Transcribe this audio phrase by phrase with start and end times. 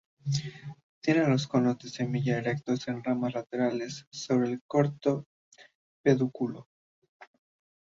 [0.99, 5.25] Tiene los conos de semillas erectos en ramas laterales sobre un corto
[6.03, 6.67] pedúnculo.